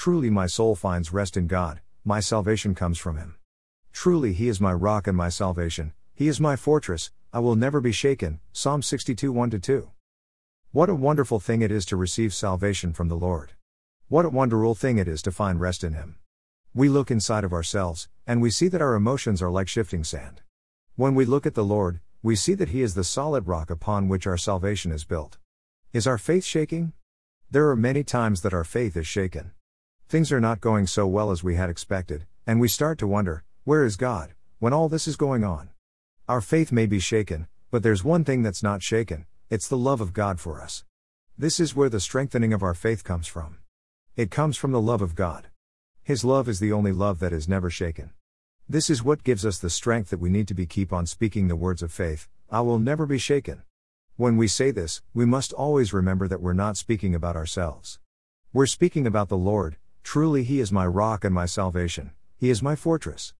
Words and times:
Truly 0.00 0.30
my 0.30 0.46
soul 0.46 0.74
finds 0.76 1.12
rest 1.12 1.36
in 1.36 1.46
God, 1.46 1.82
my 2.06 2.20
salvation 2.20 2.74
comes 2.74 2.96
from 2.96 3.18
him. 3.18 3.36
Truly 3.92 4.32
he 4.32 4.48
is 4.48 4.58
my 4.58 4.72
rock 4.72 5.06
and 5.06 5.14
my 5.14 5.28
salvation, 5.28 5.92
he 6.14 6.26
is 6.26 6.40
my 6.40 6.56
fortress, 6.56 7.10
I 7.34 7.40
will 7.40 7.54
never 7.54 7.82
be 7.82 7.92
shaken. 7.92 8.40
Psalm 8.50 8.80
62 8.80 9.30
1 9.30 9.50
2. 9.60 9.90
What 10.72 10.88
a 10.88 10.94
wonderful 10.94 11.38
thing 11.38 11.60
it 11.60 11.70
is 11.70 11.84
to 11.84 11.98
receive 11.98 12.32
salvation 12.32 12.94
from 12.94 13.08
the 13.08 13.14
Lord. 13.14 13.52
What 14.08 14.24
a 14.24 14.30
wonderful 14.30 14.74
thing 14.74 14.96
it 14.96 15.06
is 15.06 15.20
to 15.20 15.30
find 15.30 15.60
rest 15.60 15.84
in 15.84 15.92
him. 15.92 16.16
We 16.72 16.88
look 16.88 17.10
inside 17.10 17.44
of 17.44 17.52
ourselves, 17.52 18.08
and 18.26 18.40
we 18.40 18.50
see 18.50 18.68
that 18.68 18.80
our 18.80 18.94
emotions 18.94 19.42
are 19.42 19.50
like 19.50 19.68
shifting 19.68 20.02
sand. 20.02 20.40
When 20.96 21.14
we 21.14 21.26
look 21.26 21.44
at 21.44 21.54
the 21.54 21.62
Lord, 21.62 22.00
we 22.22 22.36
see 22.36 22.54
that 22.54 22.70
He 22.70 22.80
is 22.80 22.94
the 22.94 23.04
solid 23.04 23.46
rock 23.46 23.68
upon 23.68 24.08
which 24.08 24.26
our 24.26 24.38
salvation 24.38 24.92
is 24.92 25.04
built. 25.04 25.36
Is 25.92 26.06
our 26.06 26.16
faith 26.16 26.46
shaking? 26.46 26.94
There 27.50 27.68
are 27.68 27.76
many 27.76 28.02
times 28.02 28.40
that 28.40 28.54
our 28.54 28.64
faith 28.64 28.96
is 28.96 29.06
shaken. 29.06 29.52
Things 30.10 30.32
are 30.32 30.40
not 30.40 30.60
going 30.60 30.88
so 30.88 31.06
well 31.06 31.30
as 31.30 31.44
we 31.44 31.54
had 31.54 31.70
expected, 31.70 32.26
and 32.44 32.58
we 32.58 32.66
start 32.66 32.98
to 32.98 33.06
wonder, 33.06 33.44
where 33.62 33.84
is 33.84 33.94
God, 33.94 34.34
when 34.58 34.72
all 34.72 34.88
this 34.88 35.06
is 35.06 35.14
going 35.14 35.44
on? 35.44 35.68
Our 36.26 36.40
faith 36.40 36.72
may 36.72 36.86
be 36.86 36.98
shaken, 36.98 37.46
but 37.70 37.84
there's 37.84 38.02
one 38.02 38.24
thing 38.24 38.42
that's 38.42 38.60
not 38.60 38.82
shaken 38.82 39.26
it's 39.50 39.68
the 39.68 39.78
love 39.78 40.00
of 40.00 40.12
God 40.12 40.40
for 40.40 40.60
us. 40.60 40.84
This 41.38 41.60
is 41.60 41.76
where 41.76 41.88
the 41.88 42.00
strengthening 42.00 42.52
of 42.52 42.60
our 42.60 42.74
faith 42.74 43.04
comes 43.04 43.28
from. 43.28 43.58
It 44.16 44.32
comes 44.32 44.56
from 44.56 44.72
the 44.72 44.80
love 44.80 45.00
of 45.00 45.14
God. 45.14 45.46
His 46.02 46.24
love 46.24 46.48
is 46.48 46.58
the 46.58 46.72
only 46.72 46.90
love 46.90 47.20
that 47.20 47.32
is 47.32 47.48
never 47.48 47.70
shaken. 47.70 48.10
This 48.68 48.90
is 48.90 49.04
what 49.04 49.22
gives 49.22 49.46
us 49.46 49.60
the 49.60 49.70
strength 49.70 50.10
that 50.10 50.18
we 50.18 50.28
need 50.28 50.48
to 50.48 50.54
be 50.54 50.66
keep 50.66 50.92
on 50.92 51.06
speaking 51.06 51.46
the 51.46 51.54
words 51.54 51.82
of 51.82 51.92
faith, 51.92 52.28
I 52.50 52.62
will 52.62 52.80
never 52.80 53.06
be 53.06 53.18
shaken. 53.18 53.62
When 54.16 54.36
we 54.36 54.48
say 54.48 54.72
this, 54.72 55.02
we 55.14 55.24
must 55.24 55.52
always 55.52 55.92
remember 55.92 56.26
that 56.26 56.42
we're 56.42 56.52
not 56.52 56.76
speaking 56.76 57.14
about 57.14 57.36
ourselves. 57.36 58.00
We're 58.52 58.66
speaking 58.66 59.06
about 59.06 59.28
the 59.28 59.36
Lord, 59.36 59.76
truly 60.02 60.42
He 60.44 60.60
is 60.60 60.72
my 60.72 60.86
rock 60.86 61.24
and 61.24 61.34
my 61.34 61.46
salvation, 61.46 62.12
He 62.36 62.50
is 62.50 62.62
my 62.62 62.76
fortress. 62.76 63.28